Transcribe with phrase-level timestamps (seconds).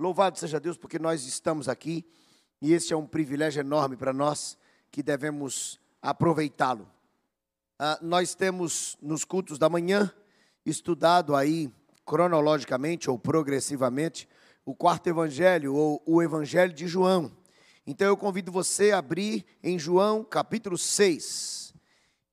[0.00, 2.06] Louvado seja Deus, porque nós estamos aqui
[2.58, 4.56] e esse é um privilégio enorme para nós
[4.90, 6.88] que devemos aproveitá-lo.
[7.78, 10.10] Ah, nós temos nos cultos da manhã
[10.64, 11.70] estudado aí
[12.06, 14.26] cronologicamente ou progressivamente
[14.64, 17.30] o quarto evangelho ou o evangelho de João.
[17.86, 21.74] Então eu convido você a abrir em João capítulo 6.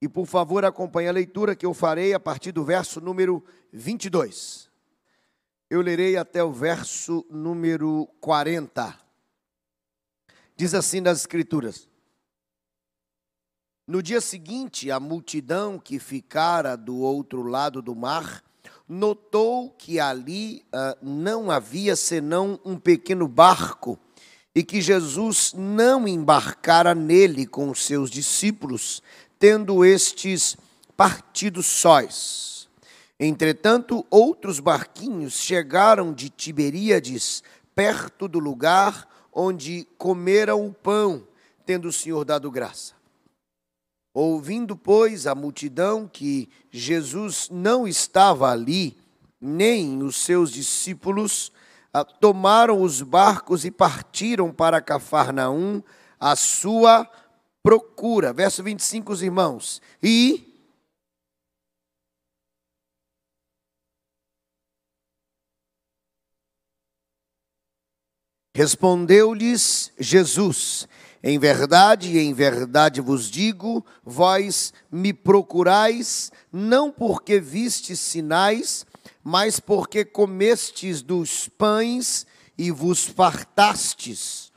[0.02, 3.44] E por favor acompanhe a leitura que eu farei a partir do verso número
[3.74, 4.67] 22.
[5.70, 8.98] Eu lerei até o verso número 40.
[10.56, 11.90] Diz assim nas Escrituras:
[13.86, 18.42] No dia seguinte, a multidão que ficara do outro lado do mar
[18.88, 24.00] notou que ali uh, não havia senão um pequeno barco
[24.56, 29.04] e que Jesus não embarcara nele com os seus discípulos,
[29.38, 30.56] tendo estes
[30.96, 32.57] partido sós.
[33.20, 37.42] Entretanto, outros barquinhos chegaram de Tiberíades,
[37.74, 41.28] perto do lugar onde comeram o pão,
[41.66, 42.94] tendo o Senhor dado graça.
[44.14, 48.98] Ouvindo, pois, a multidão que Jesus não estava ali,
[49.40, 51.52] nem os seus discípulos,
[51.94, 55.84] ah, tomaram os barcos e partiram para Cafarnaum,
[56.20, 57.08] à sua
[57.62, 58.34] procura.
[58.34, 59.82] Verso 25, os irmãos.
[60.02, 60.47] E
[68.58, 70.88] Respondeu-lhes Jesus:
[71.22, 78.84] Em verdade, em verdade vos digo, vós me procurais não porque vistes sinais,
[79.24, 82.26] mas porque comestes dos pães
[82.58, 84.52] e vos fartastes.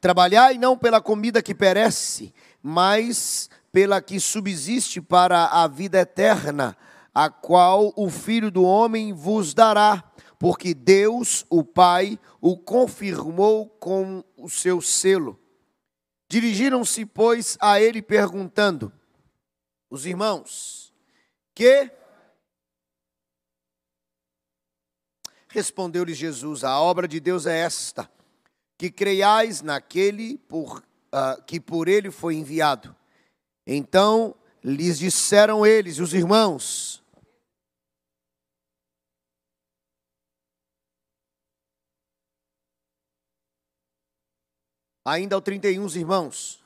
[0.00, 6.76] Trabalhai não pela comida que perece, mas pela que subsiste para a vida eterna,
[7.14, 10.02] a qual o Filho do Homem vos dará
[10.40, 15.38] porque Deus, o Pai, o confirmou com o seu selo.
[16.30, 18.90] Dirigiram-se, pois, a ele perguntando:
[19.90, 20.94] Os irmãos,
[21.54, 21.92] que
[25.48, 28.10] Respondeu-lhe Jesus: A obra de Deus é esta,
[28.78, 30.78] que creiais naquele por,
[31.12, 32.96] uh, que por ele foi enviado.
[33.66, 36.99] Então lhes disseram eles, os irmãos,
[45.04, 46.60] Ainda ao 31, irmãos.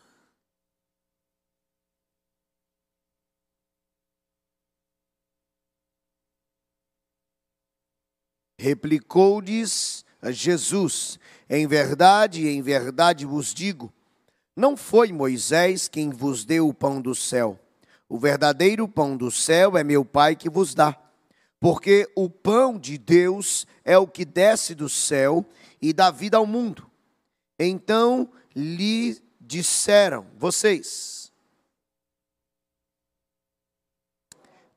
[8.58, 11.18] Replicou-lhes Jesus:
[11.48, 13.92] Em verdade, em verdade vos digo,
[14.56, 17.58] não foi Moisés quem vos deu o pão do céu.
[18.08, 20.96] O verdadeiro pão do céu é meu Pai que vos dá.
[21.60, 25.44] Porque o pão de Deus é o que desce do céu
[25.80, 26.93] e dá vida ao mundo.
[27.66, 31.32] Então lhe disseram: Vocês.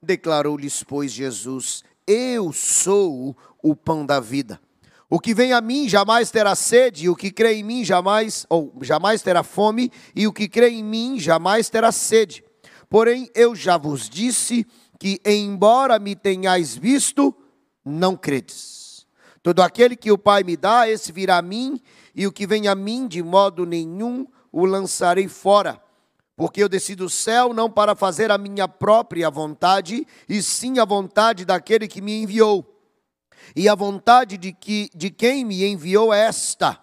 [0.01, 4.59] Declarou-lhes, pois, Jesus: Eu sou o pão da vida.
[5.09, 8.45] O que vem a mim jamais terá sede, e o que crê em mim jamais,
[8.49, 12.43] ou jamais terá fome, e o que crê em mim jamais terá sede.
[12.89, 14.67] Porém, eu já vos disse
[14.99, 17.33] que, embora me tenhais visto,
[17.85, 19.07] não credes.
[19.41, 21.81] Todo aquele que o Pai me dá, esse virá a mim,
[22.17, 25.79] e o que vem a mim, de modo nenhum o lançarei fora.
[26.35, 30.85] Porque eu desci do céu não para fazer a minha própria vontade, e sim a
[30.85, 32.65] vontade daquele que me enviou.
[33.55, 36.81] E a vontade de, que, de quem me enviou é esta: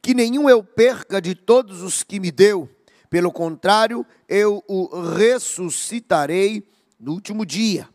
[0.00, 2.66] que nenhum eu perca de todos os que me deu.
[3.10, 6.66] Pelo contrário, eu o ressuscitarei
[6.98, 7.86] no último dia.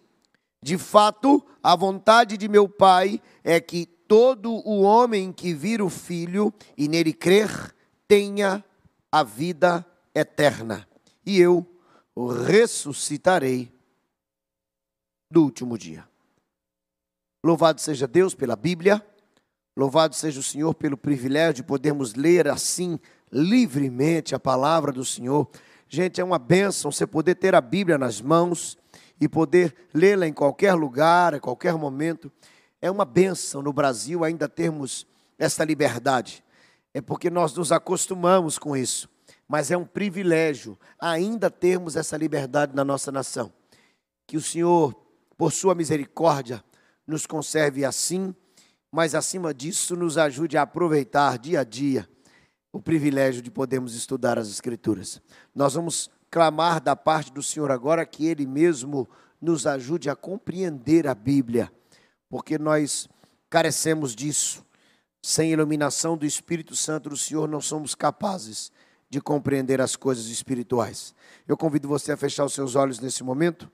[0.61, 5.89] De fato, a vontade de meu Pai é que todo o homem que vir o
[5.89, 7.73] Filho e nele crer
[8.07, 8.63] tenha
[9.11, 10.87] a vida eterna,
[11.25, 11.65] e eu
[12.15, 13.71] o ressuscitarei
[15.29, 16.07] do último dia.
[17.43, 19.05] Louvado seja Deus pela Bíblia,
[19.75, 22.99] louvado seja o Senhor pelo privilégio de podermos ler assim
[23.31, 25.47] livremente a palavra do Senhor.
[25.87, 28.77] Gente, é uma bênção você poder ter a Bíblia nas mãos
[29.19, 32.31] e poder lê-la em qualquer lugar, a qualquer momento.
[32.85, 35.07] É uma benção no Brasil ainda termos
[35.39, 36.43] esta liberdade.
[36.93, 39.09] É porque nós nos acostumamos com isso.
[39.47, 43.51] Mas é um privilégio ainda termos essa liberdade na nossa nação.
[44.27, 44.93] Que o Senhor,
[45.35, 46.63] por sua misericórdia,
[47.07, 48.35] nos conserve assim,
[48.91, 52.07] mas acima disso nos ajude a aproveitar dia a dia
[52.71, 55.19] o privilégio de podermos estudar as Escrituras.
[55.55, 59.09] Nós vamos clamar da parte do Senhor agora que Ele mesmo
[59.41, 61.71] nos ajude a compreender a Bíblia
[62.29, 63.07] porque nós
[63.49, 64.65] carecemos disso.
[65.21, 68.71] Sem iluminação do Espírito Santo do Senhor, não somos capazes
[69.09, 71.15] de compreender as coisas espirituais.
[71.47, 73.71] Eu convido você a fechar os seus olhos nesse momento.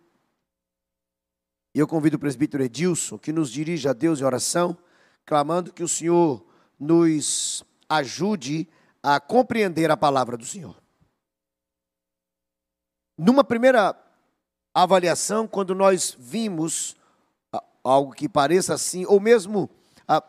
[1.73, 4.77] E eu convido o presbítero Edilson que nos dirija a Deus em oração,
[5.25, 6.45] clamando que o Senhor
[6.79, 8.67] nos ajude
[9.01, 10.75] a compreender a palavra do Senhor.
[13.17, 13.95] Numa primeira
[14.73, 16.95] avaliação, quando nós vimos
[17.83, 19.69] algo que pareça assim, ou mesmo
[20.07, 20.23] ah,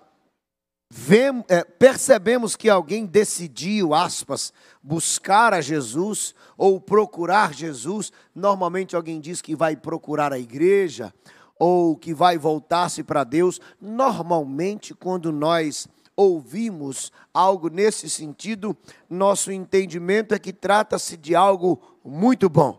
[1.48, 4.52] é, percebemos que alguém decidiu, aspas,
[4.82, 11.12] buscar a Jesus ou procurar Jesus, normalmente alguém diz que vai procurar a igreja
[11.58, 13.60] ou que vai voltar-se para Deus.
[13.80, 18.76] Normalmente, quando nós ouvimos algo nesse sentido,
[19.08, 22.78] nosso entendimento é que trata-se de algo muito bom.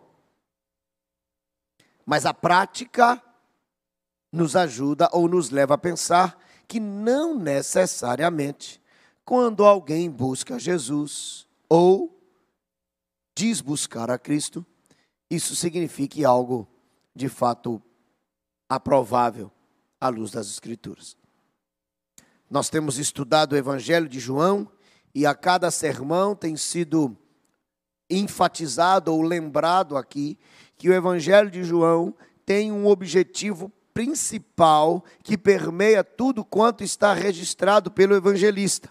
[2.06, 3.22] Mas a prática
[4.34, 8.82] nos ajuda ou nos leva a pensar que não necessariamente
[9.24, 12.20] quando alguém busca Jesus ou
[13.36, 14.66] diz buscar a Cristo,
[15.30, 16.68] isso signifique algo
[17.16, 17.82] de fato
[18.68, 19.52] aprovável
[20.02, 21.16] à luz das Escrituras.
[22.50, 24.68] Nós temos estudado o Evangelho de João
[25.14, 27.16] e a cada sermão tem sido
[28.10, 30.40] enfatizado ou lembrado aqui
[30.76, 32.16] que o Evangelho de João
[32.46, 38.90] tem um objetivo principal que permeia tudo quanto está registrado pelo evangelista.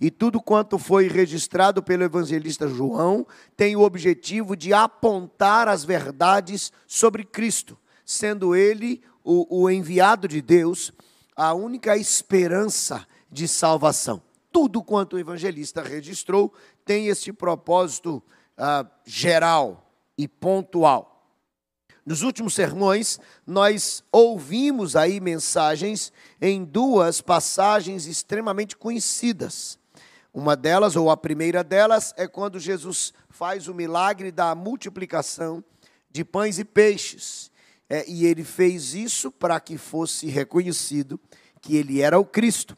[0.00, 3.26] E tudo quanto foi registrado pelo evangelista João
[3.56, 10.40] tem o objetivo de apontar as verdades sobre Cristo, sendo ele o, o enviado de
[10.40, 10.90] Deus,
[11.36, 14.22] a única esperança de salvação.
[14.50, 16.52] Tudo quanto o evangelista registrou
[16.84, 18.22] tem esse propósito
[18.56, 21.09] ah, geral e pontual.
[22.04, 29.78] Nos últimos sermões, nós ouvimos aí mensagens em duas passagens extremamente conhecidas.
[30.32, 35.62] Uma delas, ou a primeira delas, é quando Jesus faz o milagre da multiplicação
[36.10, 37.50] de pães e peixes.
[37.88, 41.18] É, e ele fez isso para que fosse reconhecido
[41.60, 42.76] que ele era o Cristo.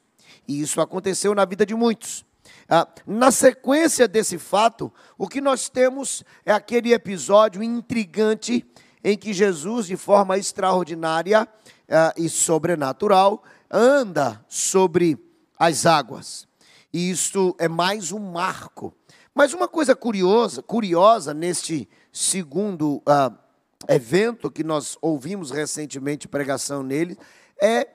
[0.48, 2.24] E isso aconteceu na vida de muitos.
[2.68, 8.64] Ah, na sequência desse fato, o que nós temos é aquele episódio intrigante
[9.04, 15.18] em que Jesus, de forma extraordinária uh, e sobrenatural, anda sobre
[15.58, 16.46] as águas.
[16.92, 18.94] E isto é mais um marco.
[19.34, 23.34] Mas uma coisa curiosa, curiosa neste segundo uh,
[23.88, 27.18] evento que nós ouvimos recentemente pregação nele,
[27.60, 27.88] é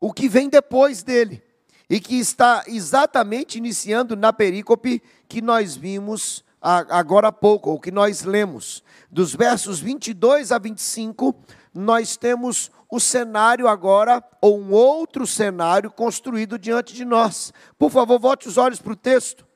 [0.00, 1.42] o que vem depois dele
[1.90, 7.90] e que está exatamente iniciando na perícope que nós vimos agora há pouco, ou que
[7.90, 11.34] nós lemos dos versos 22 a 25,
[11.72, 17.52] nós temos o cenário agora, ou um outro cenário construído diante de nós.
[17.78, 19.46] Por favor, volte os olhos para o texto.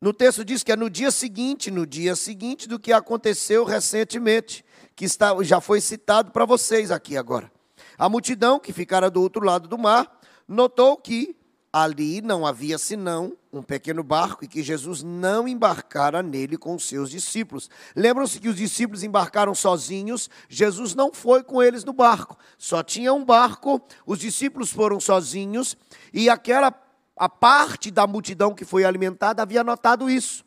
[0.00, 4.64] No texto diz que é no dia seguinte, no dia seguinte do que aconteceu recentemente,
[4.94, 7.50] que está, já foi citado para vocês aqui agora.
[7.98, 11.36] A multidão que ficara do outro lado do mar notou que
[11.82, 16.88] ali não havia senão um pequeno barco e que Jesus não embarcara nele com os
[16.88, 17.68] seus discípulos.
[17.94, 22.38] Lembram-se que os discípulos embarcaram sozinhos, Jesus não foi com eles no barco.
[22.56, 25.76] Só tinha um barco, os discípulos foram sozinhos
[26.14, 26.72] e aquela
[27.14, 30.46] a parte da multidão que foi alimentada havia notado isso.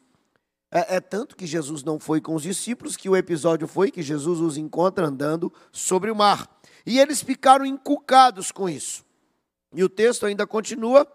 [0.71, 4.01] É, é, tanto que Jesus não foi com os discípulos que o episódio foi que
[4.01, 6.49] Jesus os encontra andando sobre o mar.
[6.87, 9.07] E eles ficaram encucados com isso.
[9.73, 11.07] E o texto ainda continua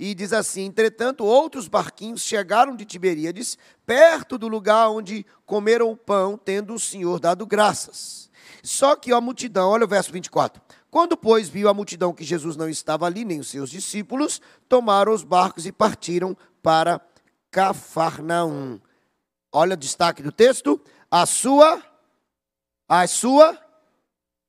[0.00, 5.96] e diz assim: Entretanto, outros barquinhos chegaram de Tiberíades, perto do lugar onde comeram o
[5.96, 8.30] pão, tendo o Senhor dado graças.
[8.62, 10.60] Só que a multidão, olha o verso 24.
[10.90, 15.12] Quando, pois, viu a multidão que Jesus não estava ali, nem os seus discípulos, tomaram
[15.12, 16.98] os barcos e partiram para
[17.50, 18.80] Cafarnaum.
[19.52, 20.80] Olha o destaque do texto:
[21.10, 21.82] a sua,
[22.88, 23.58] a sua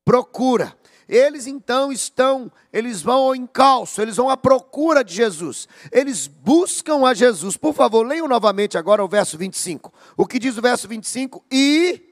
[0.05, 0.73] procura.
[1.11, 5.67] Eles então estão, eles vão ao encalço, eles vão à procura de Jesus.
[5.91, 7.57] Eles buscam a Jesus.
[7.57, 9.93] Por favor, leiam novamente agora o verso 25.
[10.15, 11.43] O que diz o verso 25?
[11.51, 12.07] E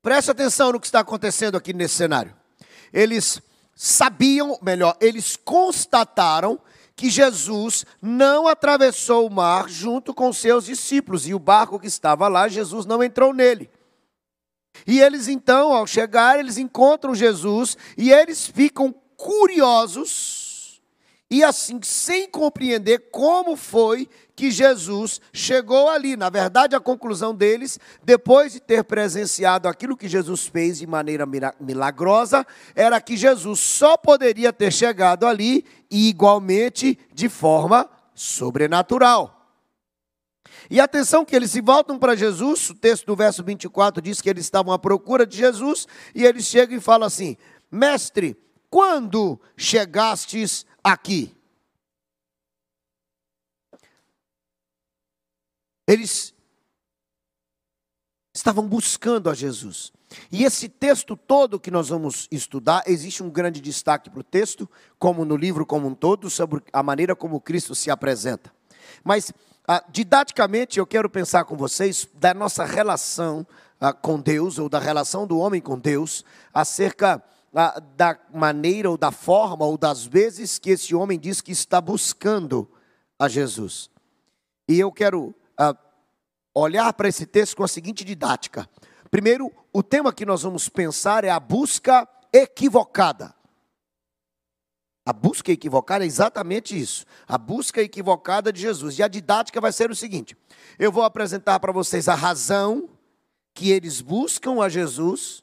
[0.00, 2.34] Preste atenção no que está acontecendo aqui nesse cenário.
[2.90, 3.42] Eles
[3.74, 6.58] sabiam, melhor, eles constataram
[6.98, 12.26] que Jesus não atravessou o mar junto com seus discípulos e o barco que estava
[12.26, 13.70] lá, Jesus não entrou nele.
[14.84, 20.47] E eles então, ao chegar, eles encontram Jesus e eles ficam curiosos
[21.30, 26.16] e assim, sem compreender como foi que Jesus chegou ali.
[26.16, 31.26] Na verdade, a conclusão deles, depois de ter presenciado aquilo que Jesus fez de maneira
[31.60, 39.34] milagrosa, era que Jesus só poderia ter chegado ali e igualmente de forma sobrenatural.
[40.70, 44.30] E atenção que eles se voltam para Jesus, o texto do verso 24 diz que
[44.30, 47.36] eles estavam à procura de Jesus, e eles chegam e falam assim:
[47.70, 48.36] Mestre,
[48.70, 51.34] quando chegastes aqui?
[55.86, 56.34] Eles
[58.34, 59.92] estavam buscando a Jesus.
[60.30, 64.68] E esse texto todo que nós vamos estudar, existe um grande destaque para o texto,
[64.98, 68.52] como no livro como um todo, sobre a maneira como Cristo se apresenta.
[69.04, 69.32] Mas,
[69.66, 73.46] ah, didaticamente, eu quero pensar com vocês da nossa relação
[73.80, 77.22] ah, com Deus, ou da relação do homem com Deus, acerca
[77.96, 82.70] da maneira, ou da forma, ou das vezes que esse homem diz que está buscando
[83.18, 83.90] a Jesus.
[84.68, 85.34] E eu quero
[86.54, 88.68] olhar para esse texto com a seguinte didática.
[89.10, 93.34] Primeiro, o tema que nós vamos pensar é a busca equivocada.
[95.06, 97.06] A busca equivocada é exatamente isso.
[97.26, 98.98] A busca equivocada de Jesus.
[98.98, 100.36] E a didática vai ser o seguinte:
[100.78, 102.90] eu vou apresentar para vocês a razão
[103.54, 105.42] que eles buscam a Jesus,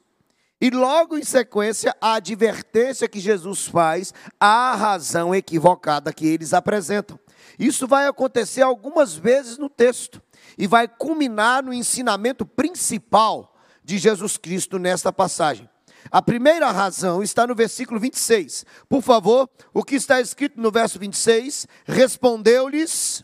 [0.59, 7.19] e logo em sequência a advertência que Jesus faz à razão equivocada que eles apresentam.
[7.59, 10.21] Isso vai acontecer algumas vezes no texto
[10.57, 15.69] e vai culminar no ensinamento principal de Jesus Cristo nesta passagem.
[16.12, 18.65] A primeira razão está no versículo 26.
[18.88, 21.67] Por favor, o que está escrito no verso 26?
[21.85, 23.24] Respondeu-lhes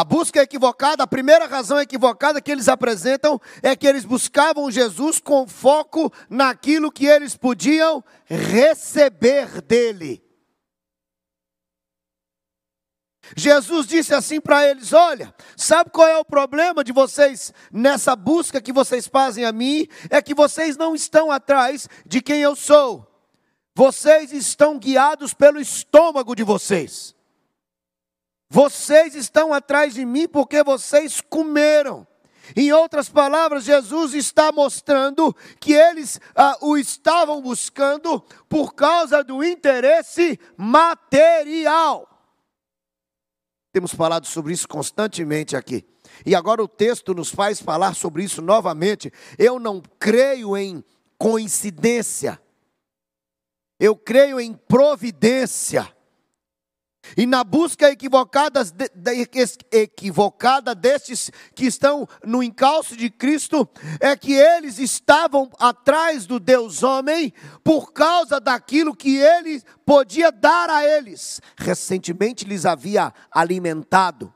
[0.00, 5.20] A busca equivocada, a primeira razão equivocada que eles apresentam é que eles buscavam Jesus
[5.20, 10.24] com foco naquilo que eles podiam receber dele.
[13.36, 18.58] Jesus disse assim para eles: Olha, sabe qual é o problema de vocês nessa busca
[18.58, 19.86] que vocês fazem a mim?
[20.08, 23.06] É que vocês não estão atrás de quem eu sou,
[23.74, 27.19] vocês estão guiados pelo estômago de vocês.
[28.50, 32.04] Vocês estão atrás de mim porque vocês comeram.
[32.56, 39.44] Em outras palavras, Jesus está mostrando que eles ah, o estavam buscando por causa do
[39.44, 42.08] interesse material.
[43.72, 45.86] Temos falado sobre isso constantemente aqui.
[46.26, 49.12] E agora o texto nos faz falar sobre isso novamente.
[49.38, 50.84] Eu não creio em
[51.16, 52.40] coincidência.
[53.78, 55.88] Eu creio em providência.
[57.16, 58.60] E na busca equivocada,
[59.72, 66.82] equivocada destes que estão no encalço de Cristo, é que eles estavam atrás do Deus
[66.82, 67.32] homem
[67.64, 71.40] por causa daquilo que ele podia dar a eles.
[71.56, 74.32] Recentemente lhes havia alimentado.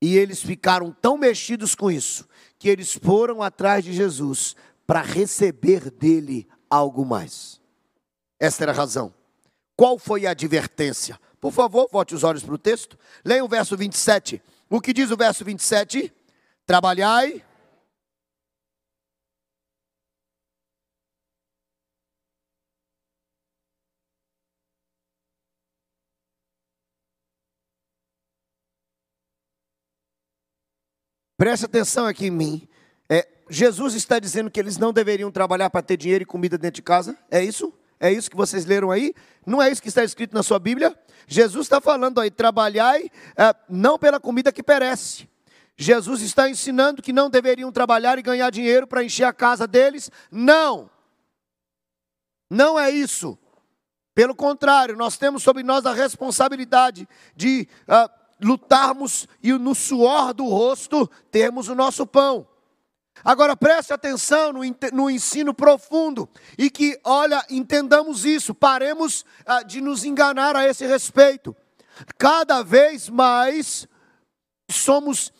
[0.00, 4.54] E eles ficaram tão mexidos com isso, que eles foram atrás de Jesus
[4.86, 7.60] para receber dele algo mais.
[8.40, 9.12] Esta era a razão.
[9.76, 11.18] Qual foi a advertência?
[11.40, 12.98] Por favor, volte os olhos para o texto.
[13.24, 14.42] Leia o verso 27.
[14.68, 16.12] O que diz o verso 27?
[16.66, 17.42] Trabalhai.
[31.38, 32.68] Preste atenção aqui em mim.
[33.08, 36.74] É, Jesus está dizendo que eles não deveriam trabalhar para ter dinheiro e comida dentro
[36.74, 37.16] de casa?
[37.30, 37.72] É isso?
[38.00, 39.14] É isso que vocês leram aí?
[39.46, 40.98] Não é isso que está escrito na sua Bíblia?
[41.26, 45.28] Jesus está falando aí, trabalhai é, não pela comida que perece.
[45.76, 50.10] Jesus está ensinando que não deveriam trabalhar e ganhar dinheiro para encher a casa deles.
[50.30, 50.90] Não.
[52.50, 53.38] Não é isso.
[54.14, 58.10] Pelo contrário, nós temos sobre nós a responsabilidade de uh,
[58.44, 62.46] lutarmos e no suor do rosto termos o nosso pão.
[63.24, 64.60] Agora preste atenção no,
[64.92, 70.86] no, ensino profundo e que, olha, entendamos isso, paremos ah, de nos enganar a esse
[70.86, 71.54] respeito.
[72.16, 73.88] Cada vez mais
[74.70, 75.32] somos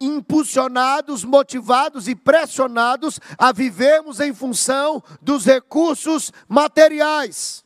[0.00, 7.64] impulsionados, motivados e pressionados a vivermos em função dos recursos materiais.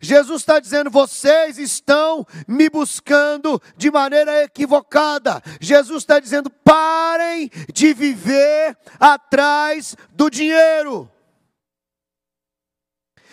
[0.00, 5.42] Jesus está dizendo: vocês estão me buscando de maneira equivocada.
[5.60, 11.10] Jesus está dizendo: parem de viver atrás do dinheiro.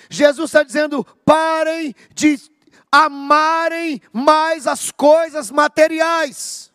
[0.09, 2.39] Jesus está dizendo: parem de
[2.91, 6.69] amarem mais as coisas materiais.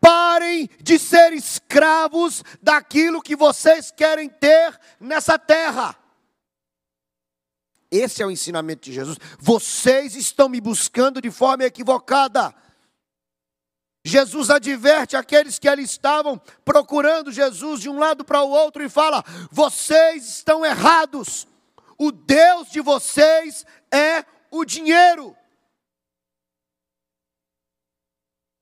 [0.00, 5.99] Parem de ser escravos daquilo que vocês querem ter nessa terra.
[7.90, 9.18] Esse é o ensinamento de Jesus.
[9.38, 12.54] Vocês estão me buscando de forma equivocada.
[14.04, 18.88] Jesus adverte aqueles que ali estavam procurando Jesus de um lado para o outro e
[18.88, 21.46] fala: Vocês estão errados.
[21.98, 25.36] O Deus de vocês é o dinheiro.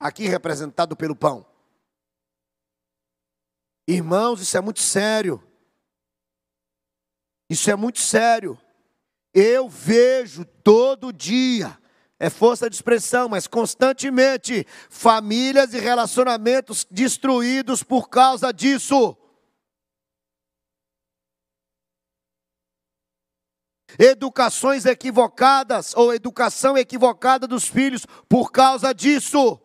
[0.00, 1.46] Aqui representado pelo pão.
[3.86, 5.42] Irmãos, isso é muito sério.
[7.48, 8.60] Isso é muito sério.
[9.32, 11.78] Eu vejo todo dia,
[12.18, 19.16] é força de expressão, mas constantemente, famílias e relacionamentos destruídos por causa disso.
[23.98, 29.60] Educações equivocadas ou educação equivocada dos filhos por causa disso.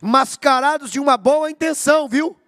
[0.00, 2.39] Mascarados de uma boa intenção, viu?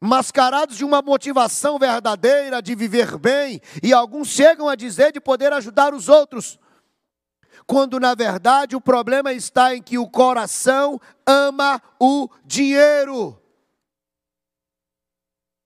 [0.00, 5.52] Mascarados de uma motivação verdadeira de viver bem, e alguns chegam a dizer de poder
[5.52, 6.58] ajudar os outros,
[7.66, 13.40] quando na verdade o problema está em que o coração ama o dinheiro.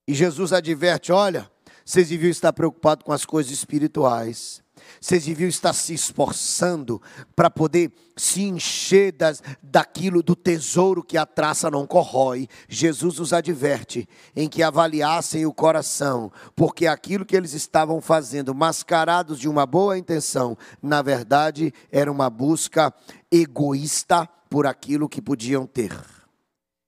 [0.09, 1.51] E Jesus adverte: olha,
[1.85, 4.63] vocês deviam estar preocupados com as coisas espirituais.
[5.01, 7.01] Vocês deviam estar se esforçando
[7.37, 12.49] para poder se encher das, daquilo do tesouro que a traça não corrói.
[12.69, 19.39] Jesus os adverte em que avaliassem o coração, porque aquilo que eles estavam fazendo, mascarados
[19.39, 22.93] de uma boa intenção, na verdade era uma busca
[23.31, 25.97] egoísta por aquilo que podiam ter.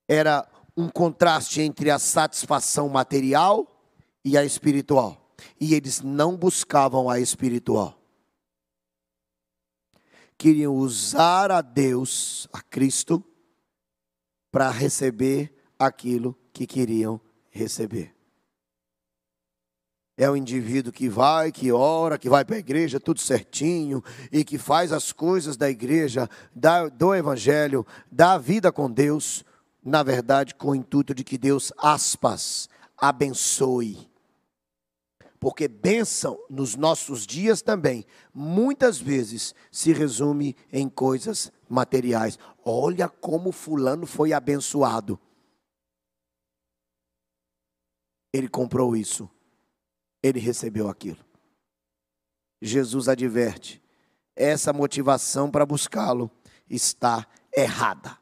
[0.09, 3.67] Era um contraste entre a satisfação material
[4.25, 5.22] e a espiritual.
[5.62, 8.02] E eles não buscavam a espiritual
[10.42, 13.25] queriam usar a Deus, a Cristo,
[14.50, 18.12] para receber aquilo que queriam receber.
[20.16, 24.02] É o indivíduo que vai, que ora, que vai para a igreja, tudo certinho,
[24.33, 29.44] e que faz as coisas da igreja, da, do evangelho, da vida com Deus,
[29.81, 34.12] na verdade, com o intuito de que Deus, aspas, abençoe
[35.42, 42.38] porque bênção nos nossos dias também, muitas vezes se resume em coisas materiais.
[42.64, 45.18] Olha como Fulano foi abençoado.
[48.33, 49.28] Ele comprou isso,
[50.22, 51.18] ele recebeu aquilo.
[52.61, 53.83] Jesus adverte:
[54.37, 56.31] essa motivação para buscá-lo
[56.70, 58.16] está errada.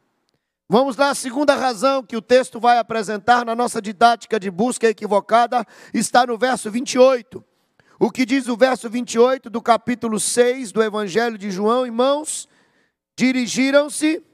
[0.73, 4.87] Vamos lá, a segunda razão que o texto vai apresentar na nossa didática de busca
[4.87, 7.45] equivocada está no verso 28.
[7.99, 12.49] O que diz o verso 28 do capítulo 6 do Evangelho de João, irmãos?
[13.19, 14.25] Dirigiram-se.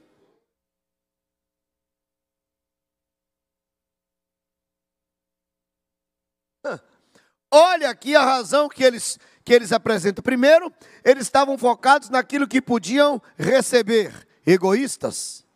[7.49, 10.21] Olha aqui a razão que eles, que eles apresentam.
[10.21, 10.71] Primeiro,
[11.03, 14.13] eles estavam focados naquilo que podiam receber,
[14.45, 15.46] egoístas.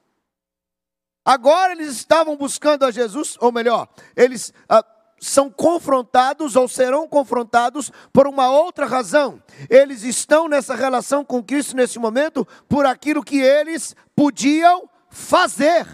[1.23, 4.83] Agora eles estavam buscando a Jesus, ou melhor, eles ah,
[5.19, 9.41] são confrontados ou serão confrontados por uma outra razão.
[9.69, 15.85] Eles estão nessa relação com Cristo nesse momento por aquilo que eles podiam fazer.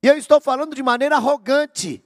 [0.00, 2.02] E eu estou falando de maneira arrogante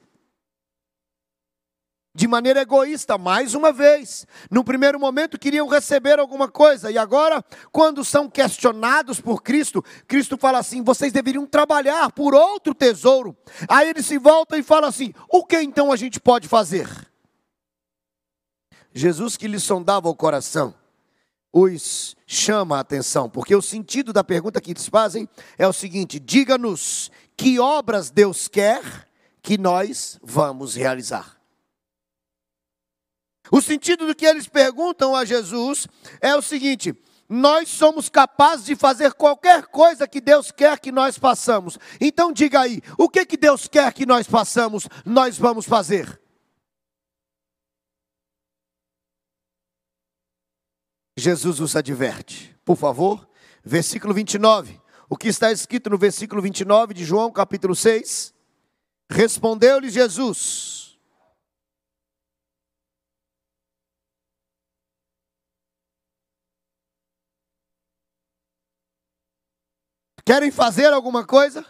[2.17, 4.27] de maneira egoísta, mais uma vez.
[4.51, 10.39] No primeiro momento queriam receber alguma coisa, e agora, quando são questionados por Cristo, Cristo
[10.39, 13.37] fala assim: vocês deveriam trabalhar por outro tesouro.
[13.69, 16.89] Aí ele se volta e fala assim: o que então a gente pode fazer?
[18.95, 20.75] Jesus, que lhe sondava o coração,
[21.53, 26.19] os chama a atenção, porque o sentido da pergunta que eles fazem é o seguinte:
[26.19, 29.07] diga-nos que obras Deus quer
[29.43, 31.36] que nós vamos realizar.
[33.51, 35.87] O sentido do que eles perguntam a Jesus
[36.21, 36.95] é o seguinte:
[37.29, 41.79] nós somos capazes de fazer qualquer coisa que Deus quer que nós façamos.
[42.01, 46.21] Então diga aí, o que que Deus quer que nós façamos, nós vamos fazer.
[51.19, 52.55] Jesus os adverte.
[52.65, 53.29] Por favor,
[53.65, 54.81] versículo 29.
[55.09, 58.35] O que está escrito no versículo 29 de João, capítulo 6?
[59.09, 60.76] Respondeu-lhe Jesus:
[70.27, 71.65] Querem fazer alguma coisa?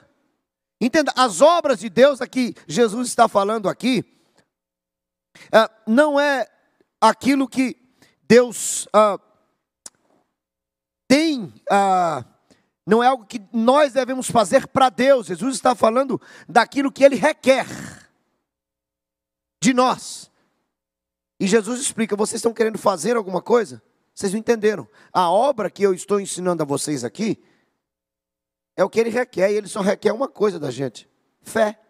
[0.81, 4.03] Entenda, as obras de Deus aqui, Jesus está falando aqui,
[5.53, 6.51] ah, não é
[6.99, 7.77] aquilo que
[8.27, 9.21] Deus ah,
[11.07, 12.25] tem, ah,
[12.87, 15.27] não é algo que nós devemos fazer para Deus.
[15.27, 17.66] Jesus está falando daquilo que Ele requer
[19.62, 20.31] de nós.
[21.38, 23.83] E Jesus explica: vocês estão querendo fazer alguma coisa?
[24.14, 24.88] Vocês não entenderam.
[25.12, 27.42] A obra que eu estou ensinando a vocês aqui
[28.77, 31.09] é o que ele requer, e ele só requer uma coisa da gente:
[31.41, 31.81] fé.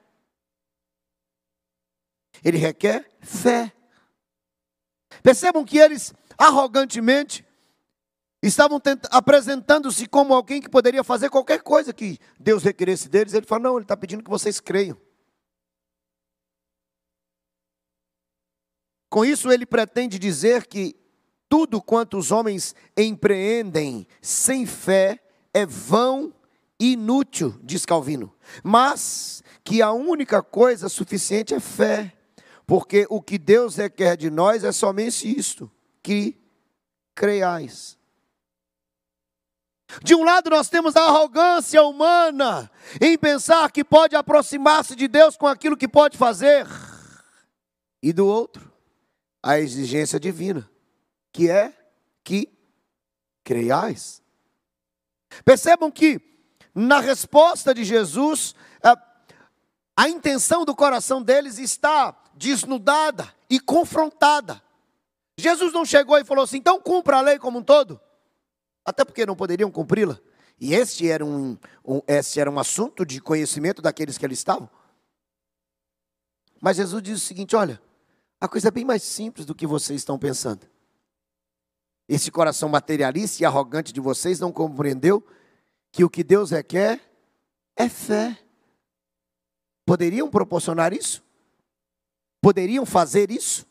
[2.44, 3.72] Ele requer fé.
[5.22, 7.44] Percebam que eles arrogantemente
[8.42, 13.35] estavam apresentando-se como alguém que poderia fazer qualquer coisa que Deus requeresse deles.
[13.35, 14.96] Ele fala: não, ele está pedindo que vocês creiam.
[19.11, 20.94] Com isso, ele pretende dizer que
[21.49, 25.20] tudo quanto os homens empreendem sem fé
[25.55, 26.35] é vão
[26.78, 28.34] inútil, diz Calvino.
[28.62, 32.16] Mas que a única coisa suficiente é fé,
[32.66, 35.70] porque o que Deus requer de nós é somente isto:
[36.02, 36.38] que
[37.14, 37.96] creiais.
[40.02, 45.36] De um lado, nós temos a arrogância humana em pensar que pode aproximar-se de Deus
[45.36, 46.66] com aquilo que pode fazer,
[48.02, 48.72] e do outro,
[49.42, 50.68] a exigência divina,
[51.32, 51.72] que é
[52.24, 52.52] que
[53.44, 54.20] creiais.
[55.44, 56.20] Percebam que
[56.76, 58.94] na resposta de Jesus, a,
[59.96, 64.62] a intenção do coração deles está desnudada e confrontada.
[65.38, 67.98] Jesus não chegou e falou assim: então cumpra a lei como um todo,
[68.84, 70.18] até porque não poderiam cumpri-la.
[70.60, 72.02] E este era um, um,
[72.36, 74.68] era um assunto de conhecimento daqueles que ali estavam.
[76.60, 77.80] Mas Jesus diz o seguinte: olha,
[78.38, 80.66] a coisa é bem mais simples do que vocês estão pensando.
[82.06, 85.26] Esse coração materialista e arrogante de vocês não compreendeu
[85.92, 87.01] que o que Deus requer
[87.77, 88.38] é fé.
[89.85, 91.22] Poderiam proporcionar isso?
[92.40, 93.66] Poderiam fazer isso?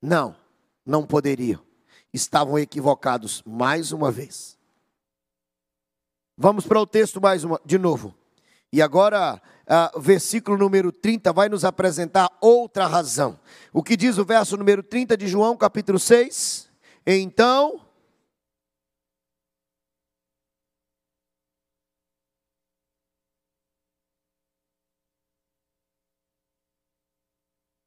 [0.00, 0.36] Não,
[0.84, 1.62] não poderiam.
[2.12, 4.58] Estavam equivocados mais uma vez.
[6.36, 8.14] Vamos para o texto mais uma, de novo.
[8.72, 13.38] E agora uh, versículo número 30 vai nos apresentar outra razão.
[13.72, 16.68] O que diz o verso número 30 de João, capítulo 6?
[17.06, 17.83] Então.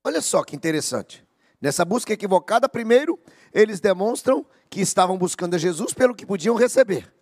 [0.07, 1.21] Olha só que interessante.
[1.59, 3.19] Nessa busca equivocada, primeiro,
[3.51, 7.13] eles demonstram que estavam buscando a Jesus pelo que podiam receber.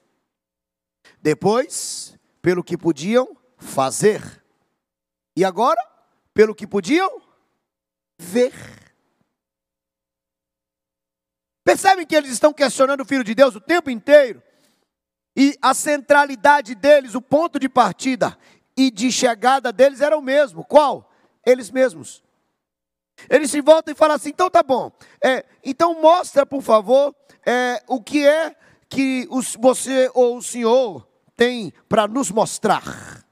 [1.19, 4.21] Depois, pelo que podiam fazer.
[5.35, 5.81] E agora,
[6.31, 7.23] pelo que podiam
[8.19, 8.53] ver.
[11.63, 14.43] Percebem que eles estão questionando o Filho de Deus o tempo inteiro?
[15.35, 18.37] E a centralidade deles, o ponto de partida
[18.77, 20.63] e de chegada deles era o mesmo.
[20.63, 21.11] Qual?
[21.43, 22.23] Eles mesmos.
[23.29, 24.91] Eles se voltam e falam assim: então tá bom.
[25.23, 28.55] É, então mostra, por favor, é, o que é
[28.89, 33.25] que os, você ou o Senhor tem para nos mostrar.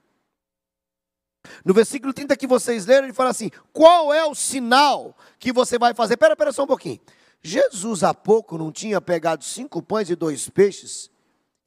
[1.63, 5.77] No versículo 30 que vocês leram, ele fala assim: qual é o sinal que você
[5.77, 6.17] vai fazer?
[6.17, 6.99] Pera, pera só um pouquinho.
[7.41, 11.11] Jesus há pouco não tinha pegado cinco pães e dois peixes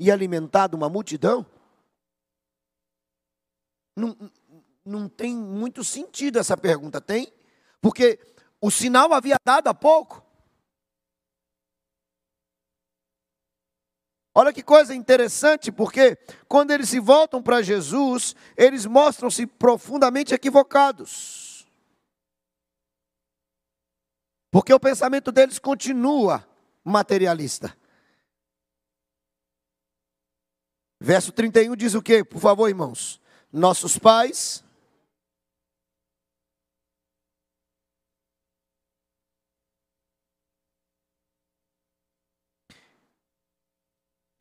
[0.00, 1.44] e alimentado uma multidão?
[3.94, 4.16] Não,
[4.84, 7.32] não tem muito sentido essa pergunta, tem?
[7.86, 8.18] Porque
[8.60, 10.20] o sinal havia dado há pouco.
[14.34, 16.16] Olha que coisa interessante, porque
[16.48, 21.64] quando eles se voltam para Jesus, eles mostram-se profundamente equivocados.
[24.50, 26.44] Porque o pensamento deles continua
[26.82, 27.78] materialista.
[31.00, 33.20] Verso 31 diz o que, por favor, irmãos?
[33.52, 34.65] Nossos pais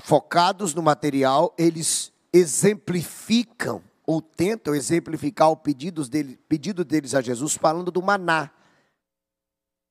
[0.06, 7.56] focados no material, eles exemplificam ou tentam exemplificar o pedido, dele, pedido deles a Jesus
[7.56, 8.52] falando do maná.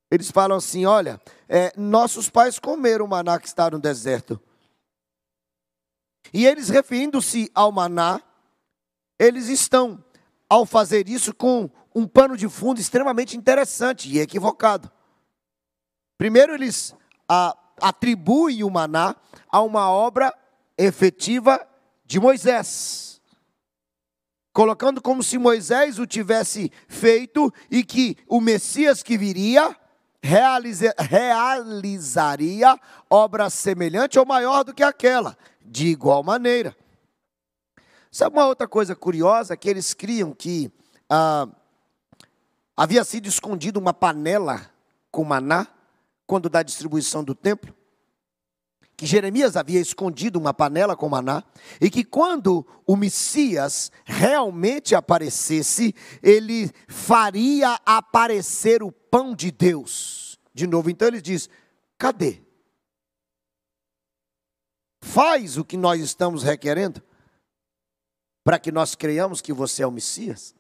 [0.08, 4.40] Eles falam assim: olha, é, nossos pais comeram o maná que está no deserto.
[6.32, 8.22] E eles, referindo-se ao maná,
[9.18, 10.02] eles estão,
[10.48, 14.88] ao fazer isso, com um pano de fundo extremamente interessante e equivocado.
[16.16, 16.94] Primeiro, eles
[17.28, 19.16] ah, atribui o maná
[19.50, 20.32] a uma obra
[20.76, 21.66] efetiva
[22.04, 23.20] de Moisés.
[24.52, 29.76] Colocando como se Moisés o tivesse feito e que o Messias que viria
[30.22, 32.78] realiza, realizaria
[33.10, 36.76] obra semelhante ou maior do que aquela, de igual maneira.
[38.10, 39.56] Sabe uma outra coisa curiosa?
[39.56, 40.72] Que eles criam que
[41.10, 41.48] ah,
[42.76, 44.70] havia sido escondido uma panela
[45.10, 45.66] com maná
[46.26, 47.74] quando da distribuição do templo.
[48.96, 51.42] que Jeremias havia escondido uma panela com maná
[51.80, 60.38] e que quando o Messias realmente aparecesse, ele faria aparecer o pão de Deus.
[60.54, 61.50] De novo, então ele diz:
[61.98, 62.40] cadê?
[65.02, 67.02] Faz o que nós estamos requerendo
[68.44, 70.54] para que nós creiamos que você é o Messias.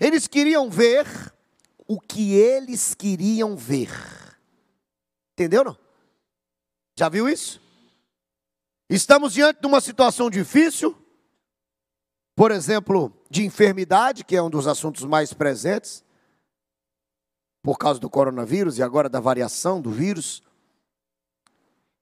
[0.00, 1.06] Eles queriam ver
[1.86, 3.90] o que eles queriam ver.
[5.32, 5.78] Entendeu não?
[6.98, 7.60] Já viu isso?
[8.88, 10.96] Estamos diante de uma situação difícil,
[12.34, 16.04] por exemplo, de enfermidade, que é um dos assuntos mais presentes,
[17.62, 20.42] por causa do coronavírus e agora da variação do vírus.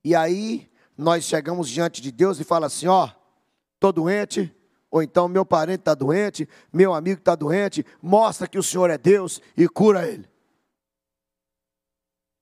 [0.04, 3.10] E aí nós chegamos diante de Deus e fala assim, ó,
[3.80, 4.54] tô doente,
[4.94, 8.96] ou então meu parente está doente, meu amigo está doente, mostra que o Senhor é
[8.96, 10.30] Deus e cura ele.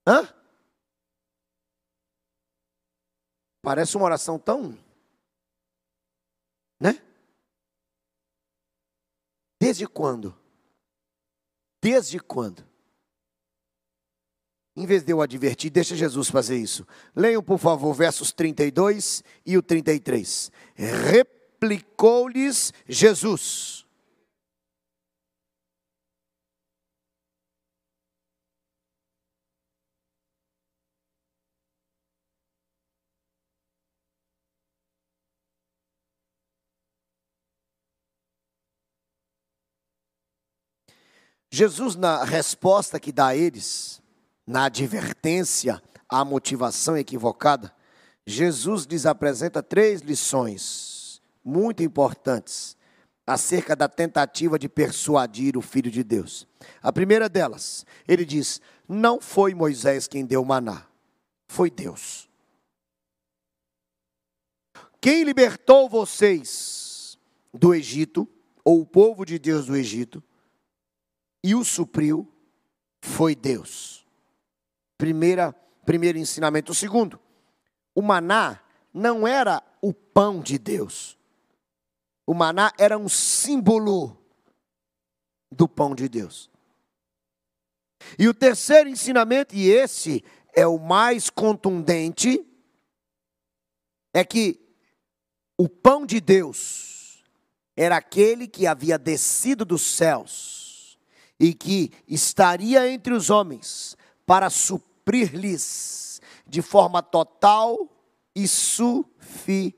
[0.07, 0.29] Hã?
[3.63, 4.79] Parece uma oração tão.
[6.79, 7.03] Né?
[9.59, 10.39] Desde quando?
[11.81, 12.63] Desde quando?
[14.77, 16.87] Em vez de eu advertir, deixa Jesus fazer isso.
[17.17, 20.53] Leiam, por favor, versos 32 e o 33.
[21.63, 23.87] Replicou-lhes Jesus.
[41.49, 44.03] Jesus, na resposta que dá a eles,
[44.45, 47.73] na advertência à motivação equivocada,
[48.27, 51.02] Jesus lhes apresenta três lições
[51.45, 52.77] muito importantes
[53.27, 56.47] acerca da tentativa de persuadir o Filho de Deus.
[56.83, 60.87] A primeira delas, ele diz: Não foi Moisés quem deu maná,
[61.49, 62.29] foi Deus.
[65.01, 67.19] Quem libertou vocês
[67.53, 68.29] do Egito,
[68.65, 70.23] ou o povo de Deus do Egito,
[71.43, 72.33] e o supriu
[73.01, 74.07] foi Deus.
[74.97, 75.53] Primeira,
[75.85, 76.71] primeiro ensinamento.
[76.71, 77.19] O segundo,
[77.95, 78.61] o maná
[78.95, 81.19] não era o pão de Deus.
[82.27, 84.17] O maná era um símbolo
[85.51, 86.51] do pão de Deus.
[88.19, 92.45] E o terceiro ensinamento, e esse é o mais contundente,
[94.13, 94.61] é que
[95.57, 97.23] o pão de Deus
[97.77, 100.99] era aquele que havia descido dos céus
[101.39, 107.89] e que estaria entre os homens para suprir-lhes de forma total
[108.35, 109.73] e suficiente.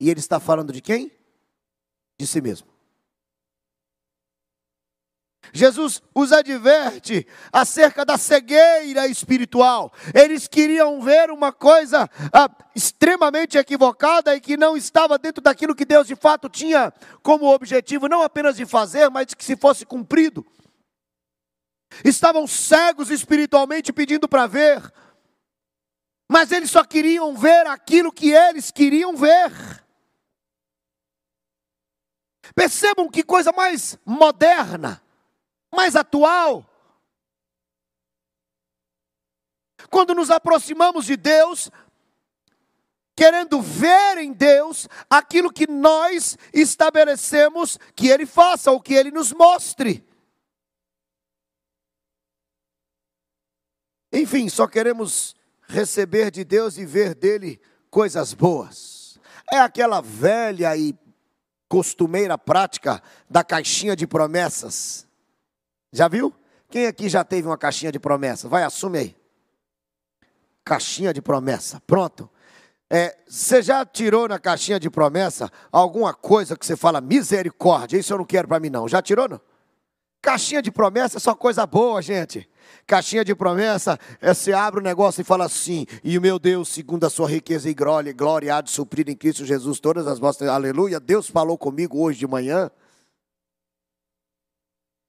[0.00, 1.10] E ele está falando de quem?
[2.18, 2.78] De si mesmo.
[5.52, 9.92] Jesus os adverte acerca da cegueira espiritual.
[10.14, 15.84] Eles queriam ver uma coisa ah, extremamente equivocada e que não estava dentro daquilo que
[15.84, 20.44] Deus de fato tinha como objetivo, não apenas de fazer, mas que se fosse cumprido.
[22.04, 24.92] Estavam cegos espiritualmente pedindo para ver,
[26.30, 29.50] mas eles só queriam ver aquilo que eles queriam ver.
[32.54, 35.02] Percebam que coisa mais moderna
[35.74, 36.64] mais atual.
[39.90, 41.70] Quando nos aproximamos de Deus,
[43.14, 49.32] querendo ver em Deus aquilo que nós estabelecemos que Ele faça, ou que Ele nos
[49.32, 50.06] mostre.
[54.12, 55.36] Enfim, só queremos
[55.68, 59.18] receber de Deus e ver dele coisas boas.
[59.50, 60.94] É aquela velha e
[61.68, 65.06] costumeira prática da caixinha de promessas.
[65.92, 66.34] Já viu?
[66.70, 68.48] Quem aqui já teve uma caixinha de promessa?
[68.48, 69.16] Vai, assume aí.
[70.64, 71.80] Caixinha de promessa.
[71.86, 72.28] Pronto.
[72.90, 77.98] É, você já tirou na caixinha de promessa alguma coisa que você fala misericórdia?
[77.98, 78.88] Isso eu não quero para mim, não.
[78.88, 79.40] Já tirou, não?
[80.22, 82.48] Caixinha de promessa é só coisa boa, gente.
[82.86, 86.68] Caixinha de promessa é você abre o negócio e fala assim: e o meu Deus,
[86.68, 90.18] segundo a sua riqueza e glória, glória há de suprir em Cristo Jesus todas as
[90.18, 90.48] vossas.
[90.48, 90.98] Aleluia.
[90.98, 92.70] Deus falou comigo hoje de manhã.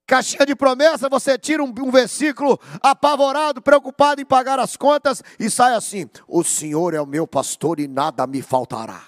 [0.10, 5.52] Caixinha de promessa, você tira um, um, versículo apavorado, preocupado em pagar as contas e
[5.52, 9.04] sai assim: O Senhor é o meu pastor e nada me faltará.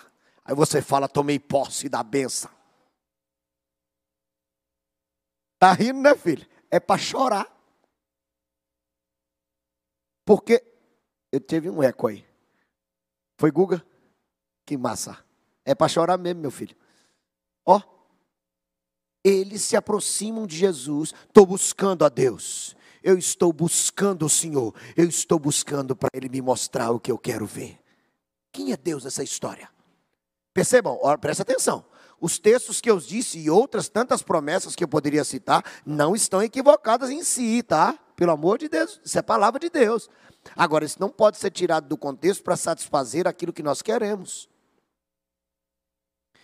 [0.46, 2.52] Aí você fala: Tomei posse da benção.
[5.58, 6.46] Tá rindo, né, filho?
[6.70, 7.48] É para chorar.
[10.26, 10.64] Porque
[11.32, 12.26] eu tive um eco aí.
[13.38, 13.86] Foi Guga?
[14.66, 15.18] Que massa.
[15.66, 16.76] É para chorar mesmo, meu filho.
[17.66, 17.82] Ó
[19.24, 21.14] eles se aproximam de Jesus.
[21.28, 22.76] Estou buscando a Deus.
[23.04, 27.18] Eu estou buscando o Senhor, eu estou buscando para Ele me mostrar o que eu
[27.18, 27.80] quero ver.
[28.52, 29.68] Quem é Deus nessa história?
[30.54, 31.84] Percebam, presta atenção.
[32.22, 36.42] Os textos que eu disse e outras tantas promessas que eu poderia citar não estão
[36.44, 37.98] equivocadas em si, tá?
[38.16, 40.08] Pelo amor de Deus, isso é palavra de Deus.
[40.56, 44.51] Agora, isso não pode ser tirado do contexto para satisfazer aquilo que nós queremos.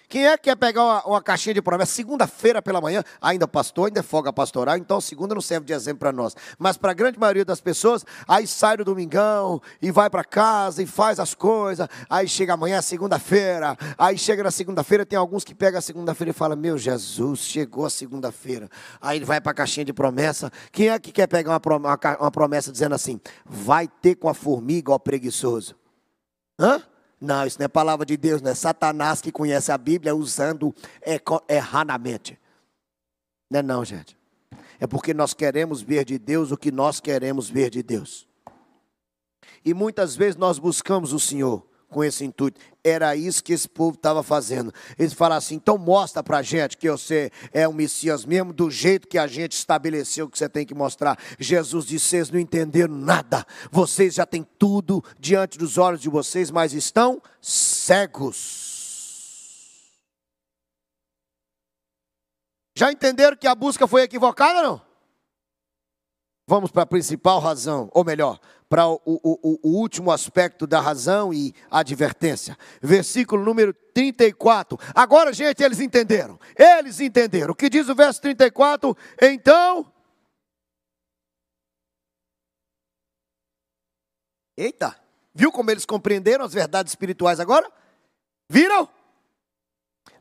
[0.09, 1.91] Quem é que quer pegar uma, uma caixinha de promessa?
[1.91, 5.99] Segunda-feira pela manhã, ainda pastor, ainda é folga pastoral, então segunda não serve de exemplo
[5.99, 6.33] para nós.
[6.57, 10.81] Mas para a grande maioria das pessoas, aí sai do domingão e vai para casa
[10.81, 11.89] e faz as coisas.
[12.09, 13.77] Aí chega amanhã, segunda-feira.
[13.97, 17.85] Aí chega na segunda-feira, tem alguns que pegam a segunda-feira e falam: Meu Jesus, chegou
[17.85, 18.69] a segunda-feira.
[19.01, 20.49] Aí ele vai para a caixinha de promessa.
[20.71, 24.93] Quem é que quer pegar uma, uma promessa dizendo assim: Vai ter com a formiga,
[24.93, 25.75] ó preguiçoso?
[26.57, 26.81] Hã?
[27.19, 30.73] Não, isso não é palavra de Deus, não é Satanás que conhece a Bíblia usando
[31.47, 32.39] erradamente.
[33.49, 34.17] Não é não, gente.
[34.80, 38.27] É porque nós queremos ver de Deus o que nós queremos ver de Deus.
[39.65, 42.60] E muitas vezes nós buscamos o Senhor com esse intuito.
[42.84, 44.73] Era isso que esse povo estava fazendo.
[44.97, 48.69] Eles falaram assim: então mostra para a gente que você é o Messias mesmo, do
[48.69, 51.17] jeito que a gente estabeleceu que você tem que mostrar.
[51.39, 53.45] Jesus disse: vocês não entenderam nada.
[53.71, 58.65] Vocês já têm tudo diante dos olhos de vocês, mas estão cegos.
[62.76, 64.87] Já entenderam que a busca foi equivocada, não?
[66.49, 71.33] Vamos para a principal razão, ou melhor, para o, o, o, último aspecto da razão
[71.33, 72.57] e advertência.
[72.81, 74.79] Versículo número 34.
[74.95, 76.39] Agora, gente, eles entenderam.
[76.57, 77.51] Eles entenderam.
[77.51, 78.95] O que diz o verso 34?
[79.21, 79.91] Então.
[84.55, 84.95] Eita,
[85.36, 87.69] viu como eles compreenderam as verdades espirituais agora?
[88.49, 88.88] Viram?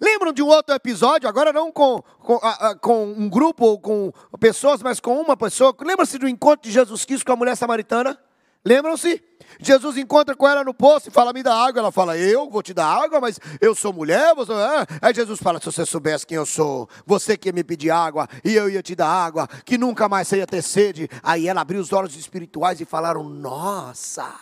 [0.00, 2.38] Lembram de um outro episódio, agora não com, com,
[2.80, 5.74] com um grupo ou com pessoas, mas com uma pessoa.
[5.80, 8.18] Lembra-se do encontro de Jesus Cristo com a mulher samaritana?
[8.66, 9.22] Lembram-se?
[9.60, 11.78] Jesus encontra com ela no poço e fala: Me dá água.
[11.78, 14.34] Ela fala: Eu vou te dar água, mas eu sou mulher.
[14.34, 14.52] Você...
[14.52, 14.86] É?
[15.00, 18.28] Aí Jesus fala: Se você soubesse quem eu sou, você que ia me pedir água
[18.44, 21.08] e eu ia te dar água, que nunca mais você ia ter sede.
[21.22, 24.34] Aí ela abriu os olhos espirituais e falaram: Nossa.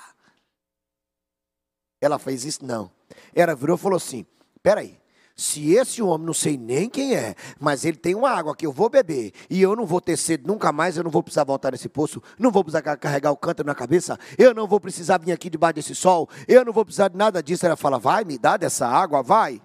[2.01, 2.65] Ela fez isso?
[2.65, 2.91] Não.
[3.35, 4.25] Ela virou e falou assim:
[4.63, 4.99] Peraí,
[5.37, 8.71] se esse homem, não sei nem quem é, mas ele tem uma água que eu
[8.71, 11.73] vou beber e eu não vou ter sede nunca mais, eu não vou precisar voltar
[11.73, 15.33] nesse poço, não vou precisar carregar o cântaro na cabeça, eu não vou precisar vir
[15.33, 17.67] aqui debaixo desse sol, eu não vou precisar de nada disso.
[17.67, 19.61] Ela fala: vai, me dá dessa água, vai.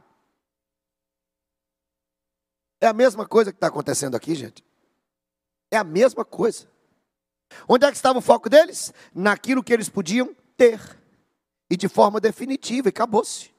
[2.82, 4.64] É a mesma coisa que está acontecendo aqui, gente.
[5.70, 6.68] É a mesma coisa.
[7.68, 8.92] Onde é que estava o foco deles?
[9.14, 10.80] Naquilo que eles podiam ter.
[11.70, 13.52] E de forma definitiva, e acabou-se.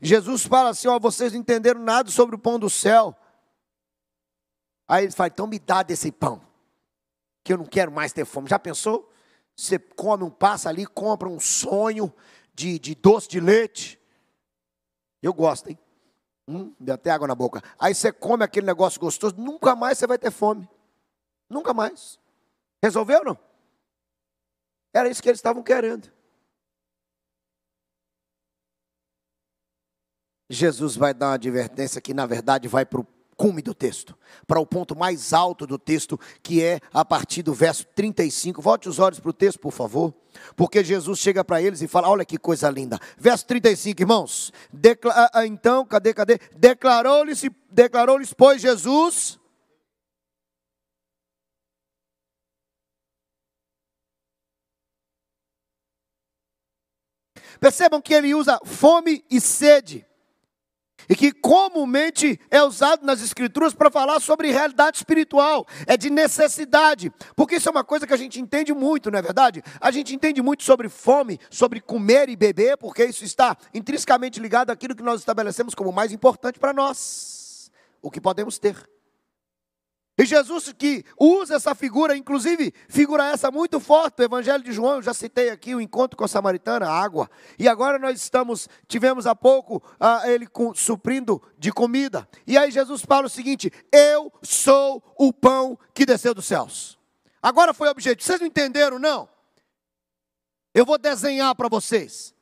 [0.00, 3.14] Jesus fala assim: ó, vocês não entenderam nada sobre o pão do céu.
[4.86, 6.40] Aí ele fala: então me dá desse pão,
[7.42, 8.48] que eu não quero mais ter fome.
[8.48, 9.10] Já pensou?
[9.56, 12.12] Você come um, passa ali, compra um sonho
[12.54, 13.98] de, de doce de leite.
[15.22, 15.78] Eu gosto, hein?
[16.46, 17.62] Hum, deu até água na boca.
[17.78, 20.68] Aí você come aquele negócio gostoso, nunca mais você vai ter fome.
[21.48, 22.18] Nunca mais.
[22.82, 23.38] Resolveu não?
[24.92, 26.10] Era isso que eles estavam querendo.
[30.48, 33.06] Jesus vai dar uma advertência que, na verdade, vai para o
[33.36, 37.52] cume do texto, para o ponto mais alto do texto, que é a partir do
[37.52, 38.62] verso 35.
[38.62, 40.14] Volte os olhos para o texto, por favor.
[40.54, 42.98] Porque Jesus chega para eles e fala: Olha que coisa linda.
[43.18, 44.52] Verso 35, irmãos.
[44.72, 46.38] Decla ah, ah, então, cadê, cadê?
[46.56, 49.38] Declarou-lhes, declarou-lhes, pois Jesus.
[57.58, 60.06] Percebam que ele usa fome e sede
[61.08, 67.12] e que comumente é usado nas escrituras para falar sobre realidade espiritual, é de necessidade,
[67.34, 69.62] porque isso é uma coisa que a gente entende muito, não é verdade?
[69.80, 74.70] A gente entende muito sobre fome, sobre comer e beber, porque isso está intrinsecamente ligado
[74.70, 77.70] àquilo que nós estabelecemos como mais importante para nós,
[78.02, 78.95] o que podemos ter.
[80.18, 84.96] E Jesus que usa essa figura, inclusive figura essa muito forte, o Evangelho de João,
[84.96, 87.30] eu já citei aqui o encontro com a samaritana, a água.
[87.58, 92.26] E agora nós estamos, tivemos há pouco uh, ele com, suprindo de comida.
[92.46, 96.98] E aí Jesus fala o seguinte: Eu sou o pão que desceu dos céus.
[97.42, 98.24] Agora foi objetivo.
[98.26, 99.28] Vocês não entenderam, não?
[100.72, 102.35] Eu vou desenhar para vocês.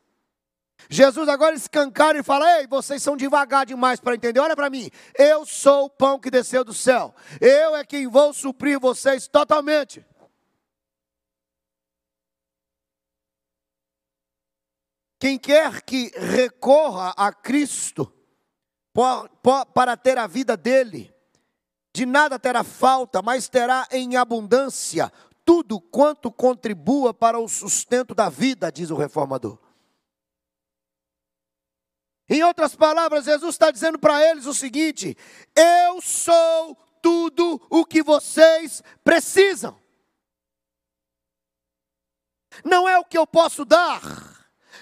[0.89, 4.41] Jesus agora escancara e fala: Ei, vocês são devagar demais para entender.
[4.41, 7.15] Olha para mim, eu sou o pão que desceu do céu.
[7.41, 10.05] Eu é quem vou suprir vocês totalmente.
[15.19, 18.13] Quem quer que recorra a Cristo
[19.73, 21.15] para ter a vida dele,
[21.95, 25.11] de nada terá falta, mas terá em abundância
[25.45, 29.64] tudo quanto contribua para o sustento da vida, diz o reformador.
[32.35, 35.17] Em outras palavras, Jesus está dizendo para eles o seguinte:
[35.55, 39.81] eu sou tudo o que vocês precisam.
[42.65, 44.03] Não é o que eu posso dar,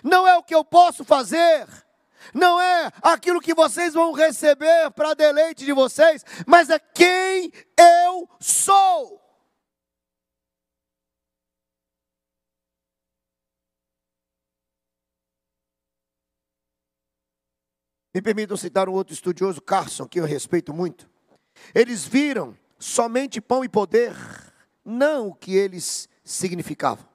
[0.02, 1.68] não é o que eu posso fazer,
[2.32, 8.30] não é aquilo que vocês vão receber para deleite de vocês, mas é quem eu
[8.40, 9.21] sou.
[18.14, 21.08] Me permitam citar um outro estudioso, Carson, que eu respeito muito.
[21.74, 24.14] Eles viram somente pão e poder,
[24.84, 27.06] não o que eles significavam.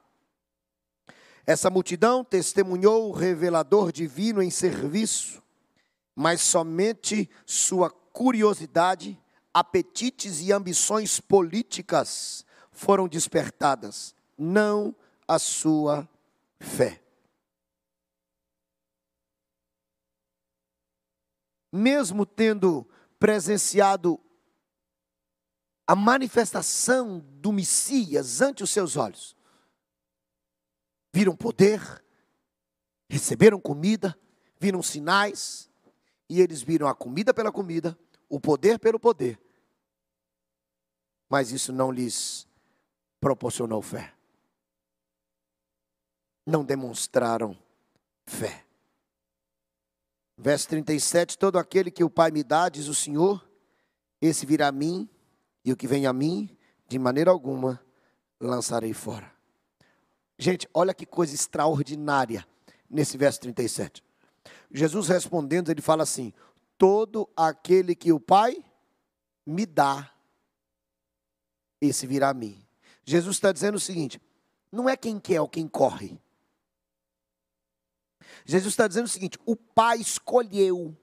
[1.45, 5.41] Essa multidão testemunhou o revelador divino em serviço,
[6.15, 9.17] mas somente sua curiosidade,
[9.53, 14.95] apetites e ambições políticas foram despertadas, não
[15.27, 16.09] a sua
[16.59, 17.01] fé.
[21.77, 24.19] Mesmo tendo presenciado
[25.85, 29.35] a manifestação do Messias ante os seus olhos,
[31.13, 32.03] viram poder,
[33.07, 34.19] receberam comida,
[34.59, 35.69] viram sinais,
[36.27, 37.95] e eles viram a comida pela comida,
[38.27, 39.39] o poder pelo poder.
[41.29, 42.47] Mas isso não lhes
[43.19, 44.15] proporcionou fé.
[46.43, 47.55] Não demonstraram
[48.25, 48.66] fé.
[50.37, 53.43] Verso 37: Todo aquele que o Pai me dá, diz o Senhor,
[54.21, 55.09] esse virá a mim,
[55.65, 56.55] e o que vem a mim,
[56.87, 57.81] de maneira alguma
[58.39, 59.31] lançarei fora.
[60.37, 62.47] Gente, olha que coisa extraordinária
[62.89, 64.03] nesse verso 37.
[64.71, 66.31] Jesus respondendo, ele fala assim:
[66.77, 68.63] Todo aquele que o Pai
[69.45, 70.11] me dá,
[71.81, 72.63] esse virá a mim.
[73.03, 74.21] Jesus está dizendo o seguinte:
[74.71, 76.19] não é quem quer ou quem corre.
[78.47, 80.95] Jesus está dizendo o seguinte: o Pai escolheu,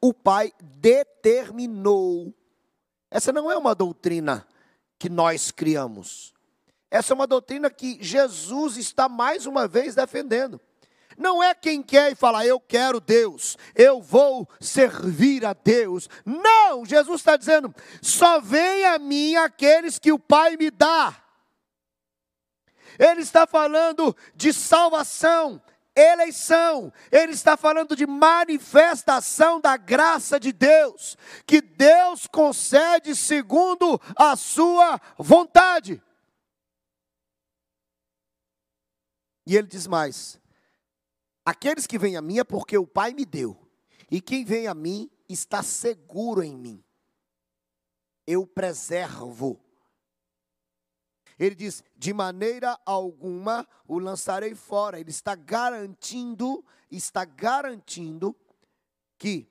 [0.00, 2.34] o Pai determinou.
[3.10, 4.46] Essa não é uma doutrina
[4.98, 6.32] que nós criamos.
[6.90, 10.60] Essa é uma doutrina que Jesus está mais uma vez defendendo.
[11.18, 16.08] Não é quem quer e fala, eu quero Deus, eu vou servir a Deus.
[16.24, 21.14] Não, Jesus está dizendo, só vem a mim aqueles que o Pai me dá.
[22.98, 25.60] Ele está falando de salvação,
[25.94, 31.16] eleição, ele está falando de manifestação da graça de Deus,
[31.46, 36.02] que Deus concede segundo a sua vontade.
[39.46, 40.40] E ele diz mais:
[41.44, 43.56] aqueles que vêm a mim é porque o Pai me deu,
[44.10, 46.84] e quem vem a mim está seguro em mim.
[48.26, 49.60] Eu preservo.
[51.40, 55.00] Ele diz: de maneira alguma o lançarei fora.
[55.00, 58.36] Ele está garantindo, está garantindo
[59.16, 59.48] que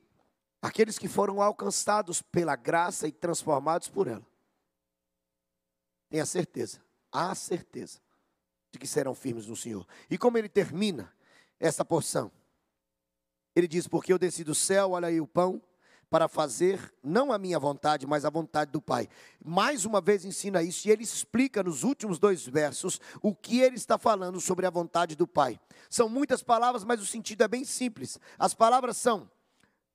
[0.62, 4.26] aqueles que foram alcançados pela graça e transformados por ela,
[6.10, 6.80] tenha certeza,
[7.12, 8.00] há certeza
[8.72, 9.88] de que serão firmes no Senhor.
[10.12, 11.12] E como ele termina
[11.60, 12.32] essa porção?
[13.56, 15.60] Ele diz: Porque eu desci do céu, olha aí o pão,
[16.10, 19.07] para fazer não a minha vontade, mas a vontade do Pai.
[19.43, 23.76] Mais uma vez ensina isso e ele explica nos últimos dois versos o que ele
[23.76, 25.60] está falando sobre a vontade do Pai.
[25.89, 28.20] São muitas palavras, mas o sentido é bem simples.
[28.38, 29.30] As palavras são: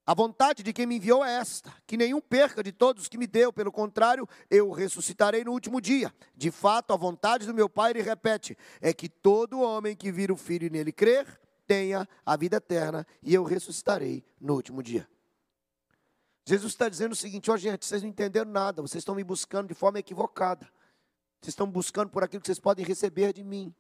[0.06, 3.26] a vontade de quem me enviou é esta: que nenhum perca de todos que me
[3.26, 6.14] deu, pelo contrário, eu ressuscitarei no último dia.
[6.36, 10.32] De fato, a vontade do meu Pai, ele repete, é que todo homem que vira
[10.32, 15.08] o Filho e nele crer, tenha a vida eterna, e eu ressuscitarei no último dia.
[16.46, 19.68] Jesus está dizendo o seguinte: ó, gente, vocês não entenderam nada, vocês estão me buscando
[19.68, 20.70] de forma equivocada.
[21.40, 23.74] Vocês estão buscando por aquilo que vocês podem receber de mim.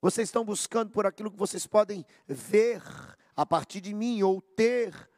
[0.00, 2.82] Vocês estão buscando por aquilo que vocês podem ver
[3.34, 5.10] a partir de mim ou ter.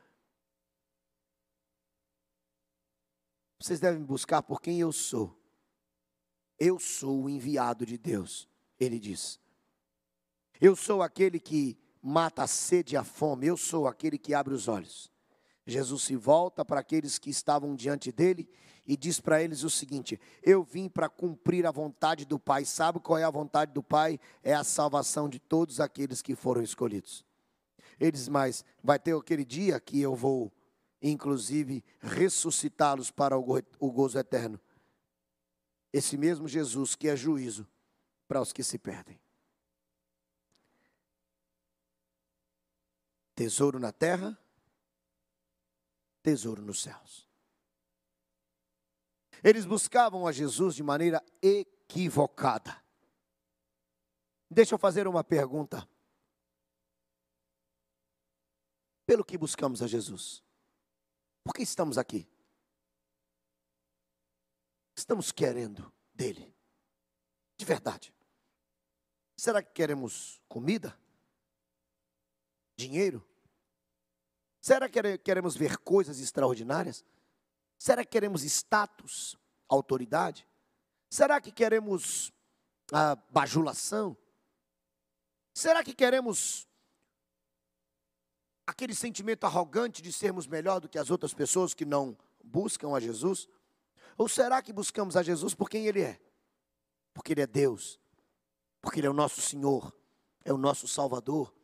[3.58, 5.36] Vocês devem buscar por quem eu sou.
[6.58, 8.48] Eu sou o enviado de Deus,
[8.78, 9.40] ele diz.
[10.60, 14.54] Eu sou aquele que mata a sede e a fome, eu sou aquele que abre
[14.54, 15.10] os olhos.
[15.66, 18.48] Jesus se volta para aqueles que estavam diante dele
[18.86, 22.64] e diz para eles o seguinte: Eu vim para cumprir a vontade do Pai.
[22.64, 24.20] Sabe qual é a vontade do Pai?
[24.42, 27.24] É a salvação de todos aqueles que foram escolhidos.
[27.98, 30.52] Ele diz mais: vai ter aquele dia que eu vou,
[31.02, 34.60] inclusive, ressuscitá-los para o gozo eterno.
[35.92, 37.66] Esse mesmo Jesus que é juízo
[38.28, 39.18] para os que se perdem.
[43.34, 44.38] Tesouro na terra,
[46.26, 47.24] tesouro nos céus.
[49.44, 52.84] Eles buscavam a Jesus de maneira equivocada.
[54.50, 55.88] Deixa eu fazer uma pergunta.
[59.06, 60.42] Pelo que buscamos a Jesus?
[61.44, 62.28] Por que estamos aqui?
[64.96, 66.52] Estamos querendo dele.
[67.56, 68.12] De verdade.
[69.36, 70.98] Será que queremos comida?
[72.76, 73.24] Dinheiro?
[74.66, 77.04] Será que queremos ver coisas extraordinárias?
[77.78, 79.38] Será que queremos status,
[79.68, 80.44] autoridade?
[81.08, 82.32] Será que queremos
[82.90, 84.16] a bajulação?
[85.54, 86.66] Será que queremos
[88.66, 92.98] aquele sentimento arrogante de sermos melhor do que as outras pessoas que não buscam a
[92.98, 93.48] Jesus?
[94.18, 96.20] Ou será que buscamos a Jesus por quem Ele é?
[97.14, 98.00] Porque Ele é Deus,
[98.82, 99.96] porque Ele é o nosso Senhor,
[100.44, 101.54] é o nosso Salvador,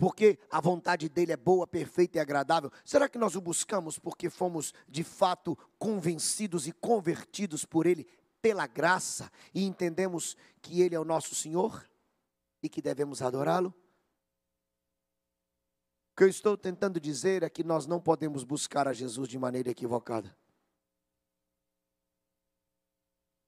[0.00, 2.72] porque a vontade dele é boa, perfeita e agradável?
[2.86, 8.08] Será que nós o buscamos porque fomos de fato convencidos e convertidos por ele
[8.40, 11.86] pela graça e entendemos que ele é o nosso Senhor
[12.62, 13.74] e que devemos adorá-lo?
[16.12, 19.38] O que eu estou tentando dizer é que nós não podemos buscar a Jesus de
[19.38, 20.34] maneira equivocada.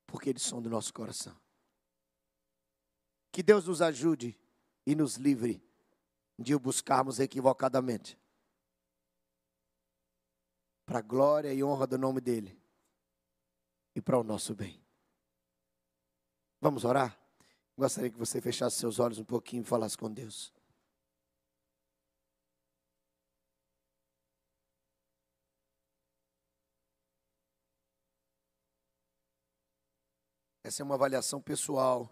[0.07, 1.35] Porque eles são do nosso coração.
[3.33, 4.39] Que Deus nos ajude
[4.85, 5.72] e nos livre
[6.43, 8.19] de o buscarmos equivocadamente.
[10.85, 12.61] Para a glória e honra do nome dEle
[13.95, 14.83] e para o nosso bem.
[16.61, 17.19] Vamos orar?
[17.77, 20.53] Gostaria que você fechasse seus olhos um pouquinho e falasse com Deus.
[30.65, 32.09] Essa é uma avaliação pessoal.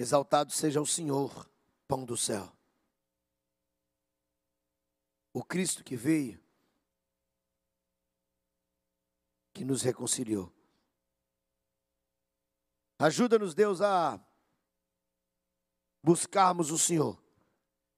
[0.00, 1.46] Exaltado seja o Senhor,
[1.86, 2.50] pão do céu.
[5.30, 6.40] O Cristo que veio,
[9.52, 10.50] que nos reconciliou.
[12.98, 14.18] Ajuda-nos, Deus, a
[16.02, 17.22] buscarmos o Senhor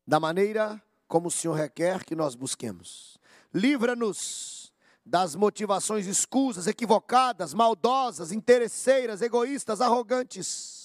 [0.04, 3.16] da maneira como o Senhor requer que nós busquemos.
[3.54, 4.72] Livra-nos
[5.06, 10.81] das motivações escusas, equivocadas, maldosas, interesseiras, egoístas, arrogantes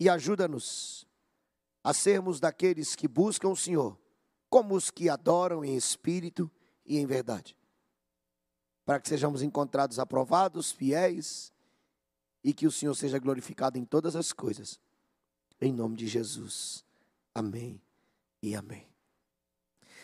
[0.00, 1.06] e ajuda-nos
[1.84, 3.98] a sermos daqueles que buscam o Senhor,
[4.48, 6.50] como os que adoram em espírito
[6.86, 7.56] e em verdade.
[8.84, 11.52] Para que sejamos encontrados aprovados, fiéis
[12.42, 14.80] e que o Senhor seja glorificado em todas as coisas.
[15.60, 16.82] Em nome de Jesus.
[17.34, 17.80] Amém
[18.42, 18.89] e amém.